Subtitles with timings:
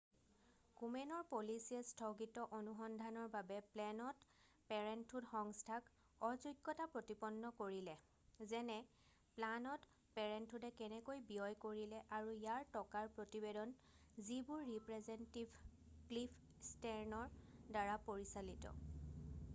[0.77, 4.23] কোমেনৰ পলিচিয়ে স্থগিত অনুসন্ধানৰ বাবে প্লেনড
[4.69, 5.91] পেৰেণ্টহুড সংস্থাক
[6.29, 7.93] অযোগ্যতা প্ৰতিপন্ন কৰিলে
[8.53, 8.77] যেনে
[9.39, 9.85] প্লানড
[10.15, 13.75] পেৰেণ্টহুডে কেনেকৈ ব্যয় কৰিলে আৰু ইয়াৰ টকাৰ প্ৰতিবেদন
[14.31, 15.61] যিবোৰ ৰিপ্ৰেজেণ্টেটিভ
[16.13, 16.41] ক্লিফ
[16.71, 17.37] ষ্টেৰ্ণৰ
[17.77, 18.73] দ্বাৰা পৰিচালিত